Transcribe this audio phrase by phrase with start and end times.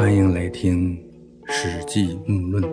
[0.00, 0.96] 欢迎来听
[1.52, 2.64] 《史记目论》。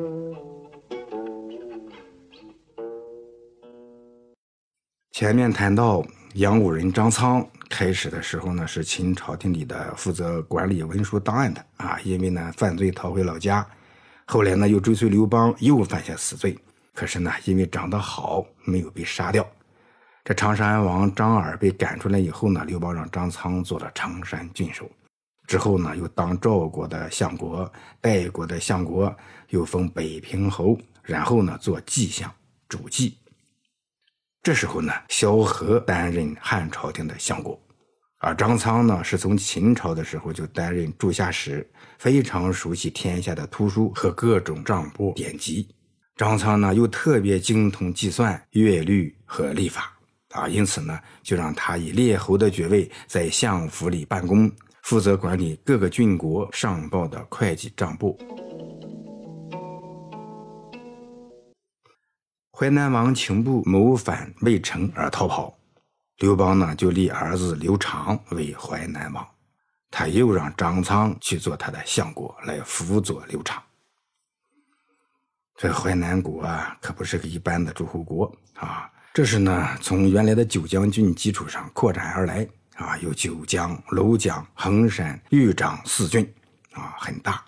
[5.11, 6.01] 前面谈到
[6.35, 13.67] 杨武人张苍，开始的时候呢是秦朝廷里的负责管理文书档案的啊，因为呢犯罪逃回老家，
[14.27, 16.57] 后来呢又追随刘邦，又犯下死罪，
[16.93, 19.45] 可是呢因为长得好，没有被杀掉。
[20.23, 24.89] 这长山王张耳被赶出来以后呢，刘邦让张苍做了常山郡守。
[25.47, 27.71] 之后呢，又当赵国的相国、
[28.01, 29.15] 代国的相国，
[29.47, 32.29] 又封北平侯，然后呢做季相、
[32.67, 33.17] 主祭。
[34.43, 37.57] 这时候呢，萧何担任汉朝廷的相国，
[38.17, 41.65] 而张苍呢是从秦朝的时候就担任柱下史，
[41.97, 45.67] 非常熟悉天下的图书和各种账簿典籍。
[46.17, 49.97] 张苍呢又特别精通计算、乐律和历法
[50.31, 54.51] 啊，因此呢就让他以列侯的爵位在相府里办公。
[54.87, 58.17] 负责管理各个郡国上报的会计账簿。
[62.53, 65.53] 淮南王请部谋反未成而逃跑，
[66.19, 69.27] 刘邦呢就立儿子刘长为淮南王，
[69.91, 73.61] 他又让张苍去做他的相国来辅佐刘长。
[75.57, 82.47] 这淮南国啊，可不是个一般的诸侯国啊，这是呢从原来的九江郡基础上扩展而来。
[82.77, 86.31] 啊，有九江、庐江、衡山、豫章四郡，
[86.73, 87.43] 啊，很大。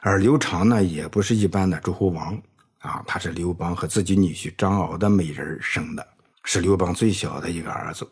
[0.00, 2.36] 而刘长呢，也不是一般的诸侯王，
[2.80, 6.06] 啊，他是刘邦和自己女婿张敖的美人生的，
[6.42, 8.06] 是刘邦最小的一个儿子。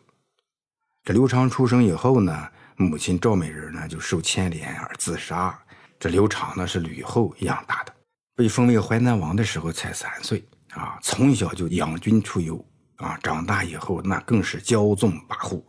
[1.03, 2.47] 这刘长出生以后呢，
[2.77, 5.57] 母亲赵美人呢就受牵连而自杀。
[5.99, 7.93] 这刘长呢是吕后养大的，
[8.35, 15.61] 被封为淮南王的时候才三岁，啊，从小就养军出游，啊，长大以后那更是骄纵跋扈。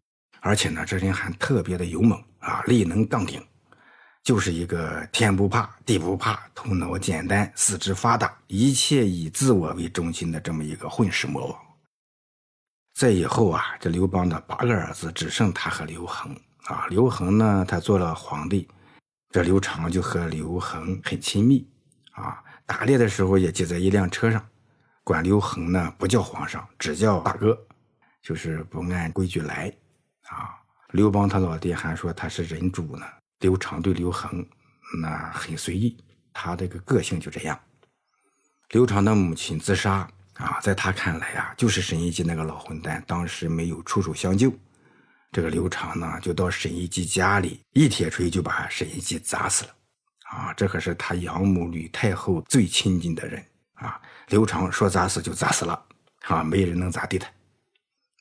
[0.45, 3.43] 而且呢，这人还特别的勇猛啊，力能杠顶，
[4.23, 11.59] 就是一个天不怕地不怕，头脑简单，四肢发达，一切以自我为中心的这么一个混世魔王。
[12.93, 16.87] 在以后啊，这刘邦的八个儿子只剩他和刘恒啊。
[16.91, 18.69] 刘恒呢，他做了皇帝，
[19.31, 21.67] 这刘长就和刘恒很亲密
[22.13, 24.47] 啊，打猎的时候也挤在一辆车上，
[25.03, 27.59] 管刘恒呢不叫皇上，只叫大哥，
[28.21, 29.75] 就是不按规矩来。
[30.35, 30.59] 啊，
[30.91, 33.07] 刘邦他老爹还说他是人主呢。
[33.41, 34.45] 刘长对刘恒
[35.01, 35.97] 那很随意，
[36.33, 37.59] 他这个个性就这样。
[38.71, 44.53] 刘长的母亲自杀啊，在他看来啊，就是沈一基那个老混蛋当时没有出手相救。
[45.31, 49.71] 这个刘长呢，就到沈一基家里，一铁锤就把沈一基砸死了。
[50.31, 54.01] 啊，这可是他养母吕太后最亲近的人啊。
[54.29, 55.87] 刘长说砸死就砸死了，
[56.23, 57.29] 啊，没人能咋地他。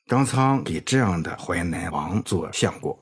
[0.06, 2.98] 张苍给这样的淮南王做相国，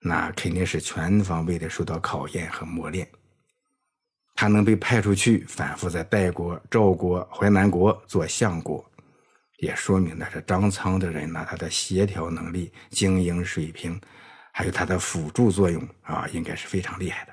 [0.00, 3.08] 那肯定是全方位的受到考验和磨练。
[4.34, 8.84] 他能被派出去反复在代国、赵国、淮南国做相国，
[9.58, 13.98] 也说明了这张苍的人呢，他的协调能力、经营水平，
[14.52, 17.32] 还有他的辅助作用啊，应该是非常厉害的。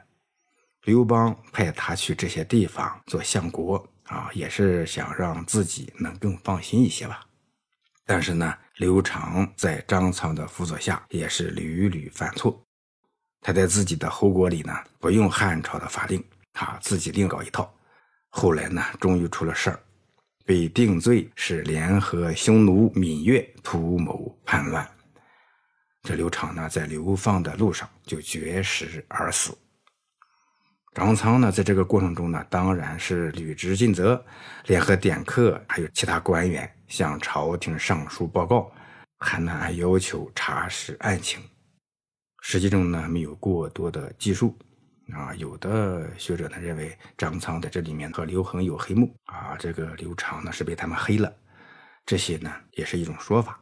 [0.84, 7.26] 刘邦派他去这些地方做相国啊，也是想让自己能更放心一些吧。
[8.12, 12.60] 但是呢，刘长在张苍的辅佐下，也是屡屡犯错。
[13.40, 17.72] 他在自己的侯国里呢，不用汉朝的法令，他自己另搞一套。
[18.30, 19.80] 后来呢，终于出了事儿，
[20.44, 24.90] 被定罪是联合匈奴、芈越图谋叛乱。
[26.02, 29.56] 这刘长呢，在流放的路上就绝食而死。
[30.96, 34.24] 张苍呢，在这个过程中呢，当然是履职尽责，
[34.66, 38.72] 联合典客还有其他官员向朝廷上书报告，
[39.20, 41.42] 还呢还要求查实案情。
[42.42, 44.58] 实际中呢，没有过多的记述。
[45.12, 51.34] 啊，有的学者呢认为张苍在这里面和刘恒有黑幕啊，这个刘长呢是被他们黑了，
[52.06, 53.60] 这些呢也是一种说法。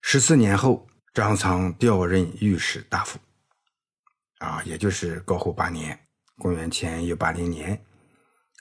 [0.00, 3.18] 十四年后，张苍调任御史大夫。
[4.44, 5.98] 啊，也就是高后八年，
[6.36, 7.82] 公元前一八零年，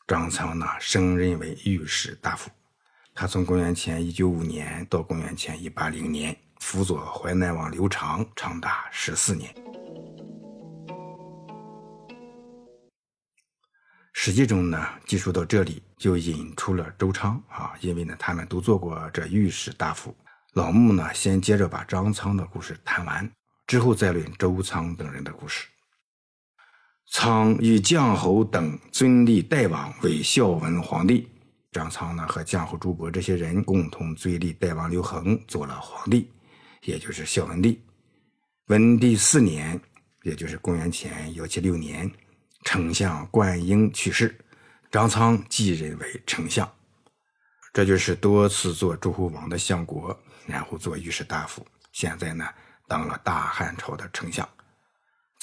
[0.07, 2.50] 张苍呢升任为御史大夫。
[3.13, 9.53] 他从公元前一九五年到公元前一八零年，辅佐淮南王刘长长达十四年。
[14.13, 20.15] 史记中呢记述到这里，就引出了周昌啊，因为呢他们都做过这御史大夫。
[20.53, 23.30] 老穆呢先接着把张苍的故事谈完，
[23.68, 25.68] 之后再论周仓等人的故事。
[27.07, 31.29] 苍与绛侯等尊立代王为孝文皇帝，
[31.71, 36.29] 张苍呢和绛侯朱伯这些人共同尊立代王刘恒做了皇帝，
[36.81, 37.79] 也就是孝文帝。
[38.67, 39.79] 文帝四年，
[40.23, 42.09] 也就是公元前幺七六年，
[42.63, 44.35] 丞相灌婴去世，
[44.89, 46.67] 张苍继任为丞相。
[47.73, 50.17] 这就是多次做诸侯王的相国，
[50.47, 52.47] 然后做御史大夫，现在呢
[52.88, 54.47] 当了大汉朝的丞相。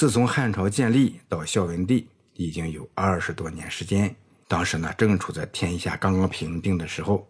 [0.00, 4.17] 自从汉朝建立到孝文帝，已经有二十多年时间。
[4.49, 7.29] 当时呢正处在天下刚刚平定的时候，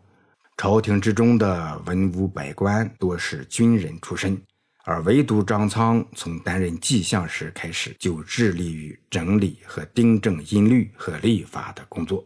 [0.56, 4.40] 朝廷之中的文武百官多是军人出身。
[4.84, 12.24] 而唯独张苍从担任纪相时开始，就致力于整理和订正音律和历法的工作。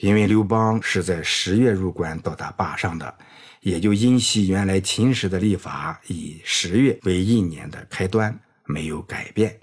[0.00, 3.14] 因为刘邦是在十月入关到达坝上的，
[3.62, 8.38] 也就因袭原来秦时的历法，以十月为一年的开端，
[8.70, 9.58] 没有改变。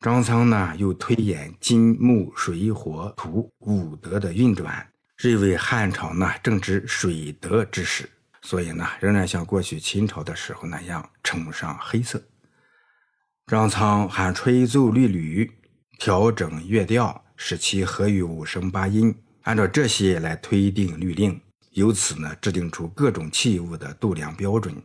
[0.00, 8.08] 张苍呢，又推演金木水火土五德的运转，认为汉朝呢正值水德之时。
[8.42, 12.22] 所以呢，仍然像过去秦朝的时候那样崇尚黑色。
[13.46, 15.50] 张苍还吹奏律吕，
[15.98, 19.12] 调整乐调，使其合于五声八音，
[19.42, 21.40] 按照这些来推定律令，
[21.72, 24.80] 由此呢制定出各种器物的度量标准，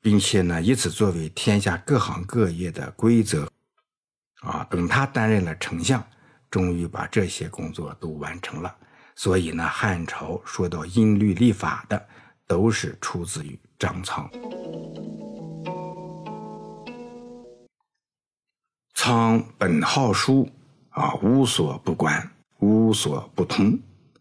[0.00, 3.50] 并且呢以此作为天下各行各业的规则。
[4.40, 6.02] 啊，等他担任了丞相，
[6.50, 8.76] 终于把这些工作都完成了。
[9.14, 12.08] 所以呢，汉朝说到音律立法的。
[12.50, 14.28] 都是出自于张苍。
[18.92, 20.50] 苍本好书
[20.88, 23.78] 啊，无所不观，无所不通，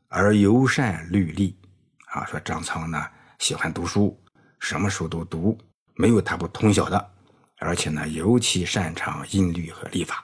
[0.09, 1.57] 而尤善律历
[2.05, 2.23] 啊。
[2.27, 3.03] 说张苍呢
[3.39, 4.15] 喜欢读书，
[4.59, 5.57] 什么书都读，
[5.99, 7.11] 没有他不通晓的。
[7.57, 10.23] 而且呢，尤其擅长音律和历法。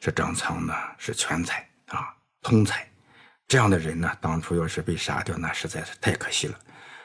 [0.00, 2.12] 这张苍呢是全才啊，
[2.42, 2.84] 通才。
[3.46, 6.58] 这样的人呢，当初要是被杀掉，那实在是太可惜了。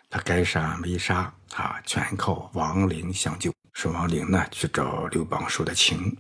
[0.10, 3.54] 他该杀没杀啊，全靠王陵相救。
[3.74, 6.18] 是王陵呢去找刘邦说的情，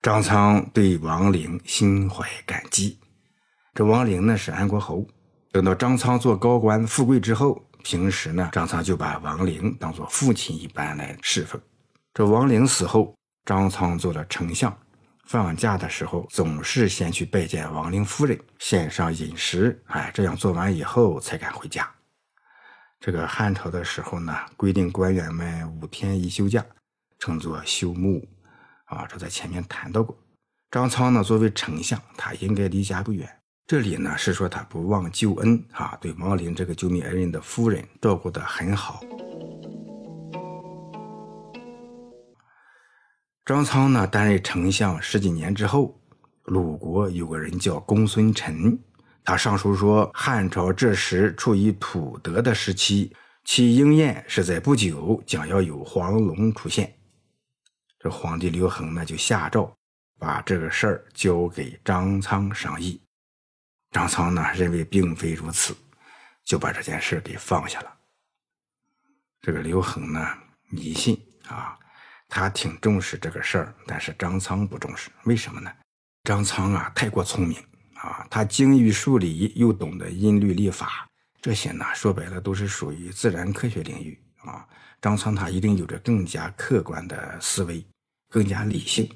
[0.00, 2.98] 张苍对王陵心怀感激。
[3.74, 5.06] 这王陵呢是安国侯，
[5.52, 11.60] 等到张苍做高官富贵之后，平时呢张苍就把王陵当做父亲一般来侍奉。
[12.14, 13.14] 这王陵死后，
[13.44, 14.76] 张苍做了丞相，
[15.26, 21.90] 放假的时候总是先去拜见王陵夫人，献上饮食，哎，这样做完以后才敢回家。
[23.00, 26.64] 这个汉朝的时候呢，规定官员们五天一休假，
[27.18, 28.22] 称作休沐，
[28.84, 30.16] 啊，这在前面谈到过。
[30.70, 33.28] 张苍呢，作为丞相，他应该离家不远。
[33.66, 39.00] 这里呢是说他不忘旧恩，啊，对王陵这个救命恩人的夫人照顾得很好。
[43.44, 45.98] 张苍呢担任丞相十几年之后，
[46.44, 48.78] 鲁国有个人叫公孙臣。
[49.24, 56.92] 他上书说，汉朝这时处于土德的时期，其应验是在不久将要有黄龙出现。
[57.98, 59.72] 这皇帝刘恒呢就下诏，
[60.18, 63.00] 把这个事儿交给张苍商议。
[63.92, 65.76] 张苍呢认为并非如此，
[66.42, 67.94] 就把这件事给放下了。
[69.40, 70.26] 这个刘恒呢
[70.68, 71.16] 迷信
[71.46, 71.78] 啊，
[72.28, 75.70] 他挺重视这个事儿，但是张苍不重视，为什么呢？
[76.24, 77.56] 张苍啊太过聪明。
[78.02, 81.08] 啊，他精于数理，又懂得音律历法，
[81.40, 84.66] 这些呢，说白了都是属于自然科学领域啊。
[85.00, 87.86] 张苍他一定有着更加客观的思维，
[88.28, 89.08] 更加理性。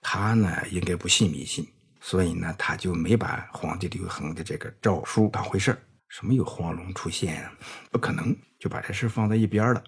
[0.00, 1.70] 他呢，应该不信迷信，
[2.06, 5.78] 所以呢，他就没把皇帝刘恒的这个诏书当回事儿。
[6.08, 7.50] 什么有黄龙出现，
[7.90, 9.82] 不可能，就把这事放在一边了。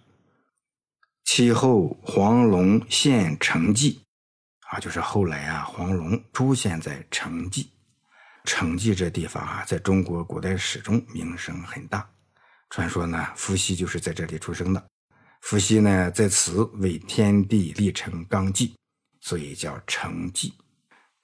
[1.27, 4.01] 其后黄龙现成纪，
[4.71, 7.71] 啊，就是后来啊，黄龙出现在成纪。
[8.45, 12.09] 成纪这地方啊，在中国古代史中名声很大。
[12.71, 14.83] 传说呢，伏羲就是在这里出生的。
[15.43, 18.75] 伏羲呢，在此为天地立成纲纪，
[19.21, 20.55] 所以叫成纪。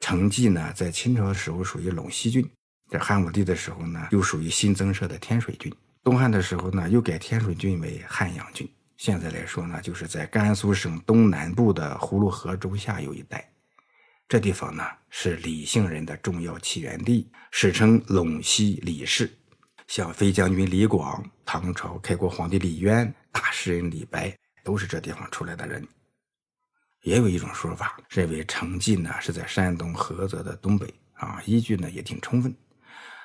[0.03, 2.45] 成纪呢，在清朝的时候属于陇西郡，
[2.91, 5.73] 在汉武帝的时候呢，又属于新增设的天水郡。
[6.03, 8.69] 东汉的时候呢，又改天水郡为汉阳郡。
[8.97, 13.49] 现在来说呢，就是在甘肃省东南部的葫芦河州下游一带。
[14.29, 19.33] 这地方呢是李姓人的重要起源地，史称陇西李氏。
[19.87, 25.87] 像飞将军李广、唐朝开国皇帝李渊、大诗人李白，都是这地方出来的人。
[27.03, 32.55] 也有一种说法，认为成纪呢是在山东菏泽的东北啊，依据呢也挺充分。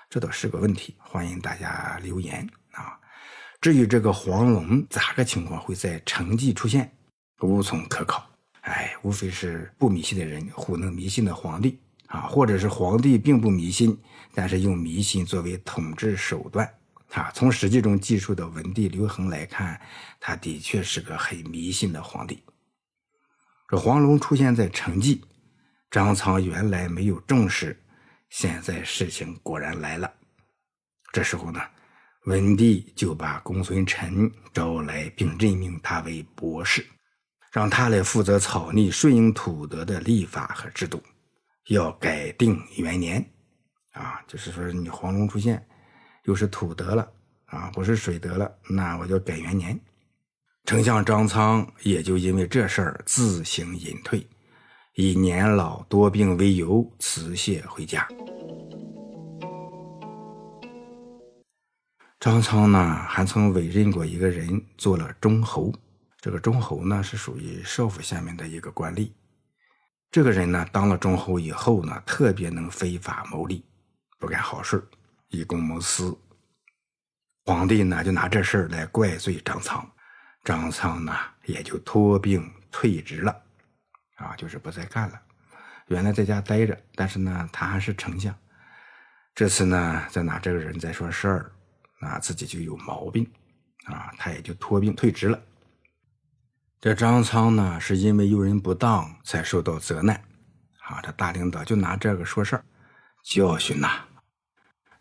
[0.09, 2.97] 这倒是个问题，欢迎大家留言啊。
[3.61, 6.91] 至于这个黄龙咋个情况会在成纪出现，
[7.41, 8.27] 无从可考。
[8.61, 13.95] 哎，无非是不迷信的人糊弄迷信的皇帝啊，或者是皇帝并不迷信，
[14.33, 16.67] 但是用迷信作为统治手段
[17.13, 17.31] 啊。
[17.31, 19.79] 从史记中记述的文帝刘恒来看，
[20.19, 22.43] 他的确是个很迷信的皇帝。
[23.67, 25.21] 这黄龙出现在成纪，
[25.91, 27.77] 张苍原来没有重视，
[28.29, 30.09] 现在事情果然来了。
[31.11, 31.59] 这时候呢，
[32.27, 36.85] 文帝就把公孙臣招来，并任命他为博士，
[37.51, 41.03] 让他来负责草拟顺应土德的立法和制度，
[41.67, 43.21] 要改定元年。
[43.91, 45.67] 啊，就是说你黄龙出现，
[46.23, 47.11] 又是土德了
[47.47, 49.77] 啊，不是水德了，那我就改元年。
[50.67, 54.27] 丞相张苍也就因为这事儿自行隐退，
[54.95, 58.05] 以年老多病为由辞谢回家。
[62.19, 65.73] 张苍呢，还曾委任过一个人做了中侯。
[66.19, 69.09] 这个中侯呢，是属于少府下面的一个官吏。
[70.11, 73.63] 这个人呢，当了中侯以后呢，特别能非法牟利，
[74.19, 74.85] 不干好事
[75.29, 76.13] 以公谋私。
[77.45, 79.89] 皇帝呢，就拿这事儿来怪罪张苍。
[80.47, 81.13] 张苍呢，
[81.43, 83.43] 也就托病退职了，
[84.15, 85.21] 啊，就是不再干了。
[85.87, 88.33] 原来在家待着，但是呢，他还是丞相。
[89.35, 91.51] 这次呢，再拿这个人在说事儿。
[91.99, 93.29] 那自己就有毛病，
[93.87, 95.37] 啊，他也就托病退职了。
[96.79, 100.15] 这张苍呢，是因为用人不当才受到责难，
[100.79, 102.63] 啊，这大领导就拿这个说事儿，
[103.21, 104.05] 教训呐。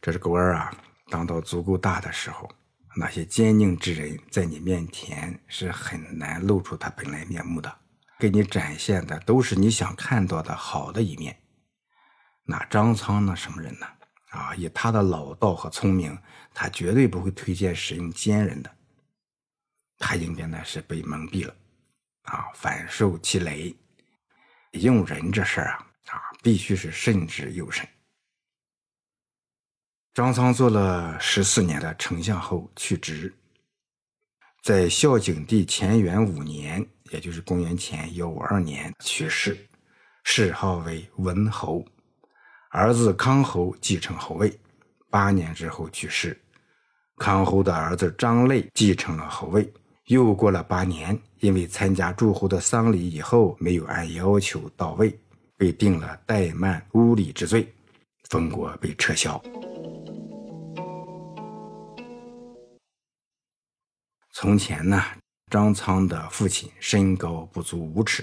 [0.03, 0.75] 这是官儿啊，
[1.09, 2.51] 当到足够大的时候，
[2.99, 7.79] 那些奸佞之人在你面前是很难露出他本来面目的，
[8.19, 11.39] 给你展现的都是你想看到的好的一面。
[12.45, 13.87] 那张苍呢，什么人呢？
[14.31, 16.19] 啊，以他的老道和聪明，
[16.55, 18.71] 他绝对不会推荐使用奸人的。
[19.99, 21.55] 他应该呢是被蒙蔽了，
[22.23, 23.77] 啊，反受其雷。
[24.73, 27.87] 用人这事儿啊，啊，必须是慎之又慎。
[30.17, 33.31] 张苍做了十四年的丞相后去职，
[34.63, 39.55] 在孝景帝乾元五年，也就是公元前幺五二年去世，
[40.25, 41.85] 谥号为文侯。
[42.71, 44.59] 儿子康侯继承侯位，
[45.11, 46.35] 八年之后去世。
[47.19, 49.71] 康侯的儿子张累继承了侯位。
[50.07, 55.15] 又过了八年，因为参加诸侯的丧礼以后没有按要求到位，
[55.59, 57.71] 被定了怠慢污礼之罪，
[58.31, 59.39] 封国被撤销。
[64.39, 65.03] 从前呢，
[65.51, 68.23] 张苍的父亲身高不足五尺，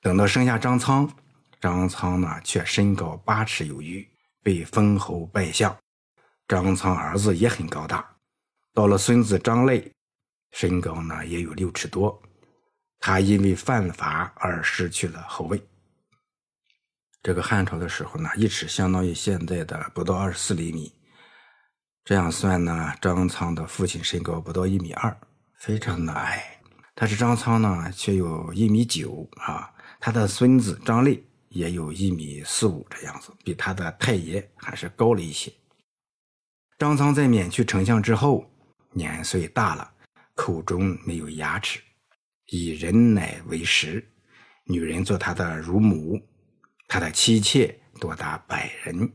[0.00, 1.08] 等到生下张苍。
[1.60, 4.04] 张苍呢，却身高八尺有余，
[4.42, 5.72] 被封侯拜相。
[6.48, 8.04] 张苍儿子也很高大，
[8.72, 9.88] 到了孙子张累，
[10.50, 12.20] 身高呢也有六尺多。
[12.98, 15.64] 他因为犯法而失去了侯位。
[17.22, 20.92] 这个汉朝的时候呢，一尺相当于现在的不到二十四厘米。
[22.04, 25.16] 这样算呢，张苍的父亲身高不到一米二，
[25.64, 26.60] 非常的矮。
[26.94, 29.72] 但是张苍呢，却有一米九啊。
[30.00, 31.24] 他的孙子张立。
[31.54, 35.52] 也有一米四五这样子，比他的太爷还是高了一些。
[36.76, 38.44] 张苍在免去丞相之后，
[38.90, 39.88] 年岁大了，
[40.34, 41.78] 口中没有牙齿，
[42.48, 44.04] 以人奶为食，
[44.64, 46.20] 女人做他的乳母，
[46.88, 49.12] 他的妻妾多达百人，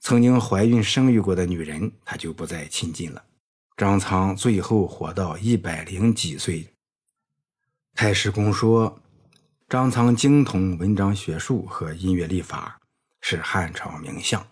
[0.00, 3.22] 曾经怀孕生育过的女人，他就不再亲近了。
[3.82, 6.68] 张苍最后活到一百零几岁。
[7.94, 8.96] 太史公说。
[9.68, 12.78] 张苍精通文章学术和音乐历法，
[13.22, 14.46] 是汉朝名相。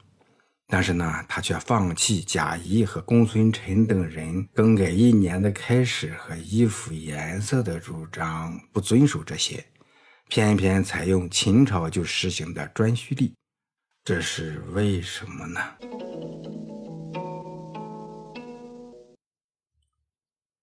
[0.67, 9.63] 但是呢，他却放弃贾谊和公孙臣等人更改一年的开始和衣服颜色的主张，不遵守这些，
[10.29, 13.35] 偏偏采用秦朝就实行的颛顼历，
[14.03, 15.61] 这是为什么呢？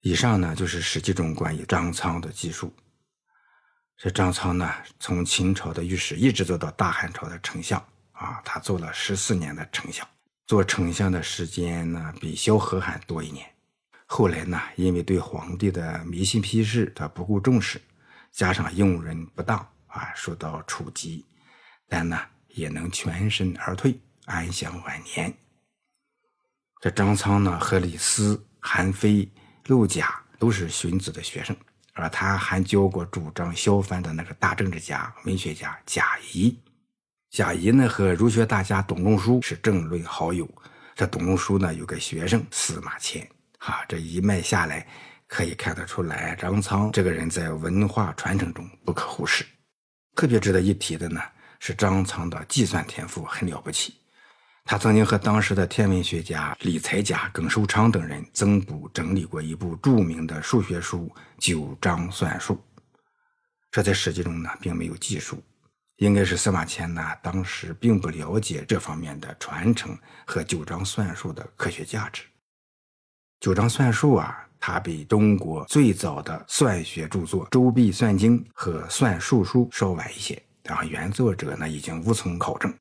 [0.08, 2.74] 以上呢，就是史记中关于张苍的记述。
[3.98, 7.78] 这张苍呢，从秦朝的御史一直做到大汉朝的丞相
[8.14, 10.08] 啊，他做了十四年的丞相，
[10.46, 13.46] 做丞相的时间呢比萧何还多一年。
[14.06, 17.82] 后来呢，因为对皇帝的迷信批示他不顾重视，
[18.32, 21.26] 加上用人不当啊，受到处级，
[21.90, 25.36] 但呢也能全身而退，安享晚年。
[26.80, 29.30] 这张苍呢，和李斯、韩非、
[29.68, 31.56] 陆贾都是荀子的学生。
[32.00, 36.56] 而他还教过主张削藩的那个大政治家、文学家贾谊。
[37.32, 40.48] 贾谊呢和儒学大家董仲舒是政论好友。
[40.96, 43.28] 这董仲舒呢有个学生司马迁。
[43.58, 44.88] 哈，这一脉下来，
[45.26, 49.44] 可以看得出来，张苍这个人在文化传承中不可忽视。
[50.16, 51.20] 特别值得一提的呢
[51.60, 53.96] 是张苍的计算天赋很了不起。
[54.70, 62.56] 他曾经和当时的天文学家李才甲、耿寿昌等人增补整理过一部著名的数学书《九章算术》，
[63.72, 65.42] 这在史记中呢并没有记述，
[66.00, 72.24] 应该是司马迁呢，当时并不了解这方面的传承和九章算术的科学价值。
[73.40, 82.74] 九章算术啊，它比中国最早的算学著作《周髀算经》和《算术书》稍晚一些，然后原作者呢已经无从考证。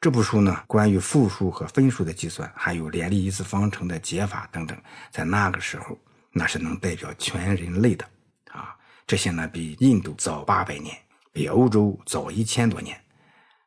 [0.00, 4.76] 这部书呢，关于复数和分数的计算，还有联立一次方程的解法等等，
[5.10, 5.98] 在那个时候
[6.32, 8.08] 那是能代表全人类的
[8.50, 8.74] 啊。
[9.06, 10.96] 这些呢，比印度早八百年。
[11.32, 13.00] 比欧洲早一千多年，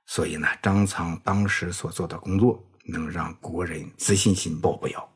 [0.06, 5.10] 所以呢，张苍当时所做的工作能让国人自信心爆表。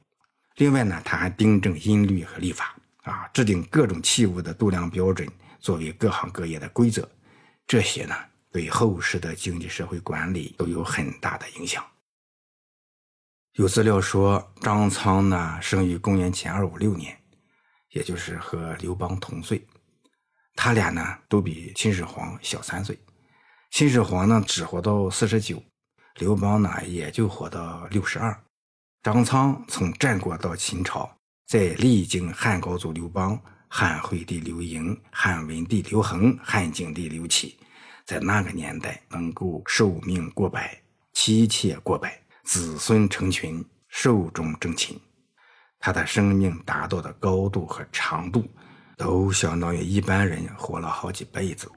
[0.56, 5.28] 另外呢，他还订正音律和历法，啊，制定各种器物的度量标准，
[5.60, 7.10] 作为各行各业的规则。
[7.68, 8.16] 这些呢，
[8.51, 11.86] 对后世的经济社会管理都有很大的影响。
[13.54, 17.20] 有资料说，张苍呢，生于公元前二五六年，
[17.89, 19.66] 也就是和刘邦同岁。
[20.56, 23.00] 他俩呢都比秦始皇小三岁，
[23.72, 25.63] 秦始皇呢只活到四十九，
[26.16, 28.44] 刘邦呢也就活到六十二。
[29.04, 31.10] 张苍从战国到秦朝，
[31.46, 37.58] 在历经汉高祖刘邦、汉惠帝刘盈、汉文帝刘恒、汉景帝刘启，
[38.08, 40.76] 在那个年代能够寿命过百，
[41.14, 45.00] 妻妾过百，子孙成群，寿终正寝。
[45.80, 48.44] 他的生命达到的高度和长度。
[49.00, 51.70] 都相当于一般人活了好几辈子。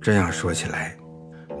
[0.00, 0.96] 这样说起来，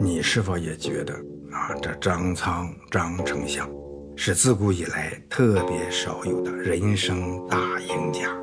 [0.00, 1.12] 你是否也觉得
[1.52, 3.70] 啊，这张苍张丞相
[4.16, 8.34] 是自古以来特别少有的人生大赢家？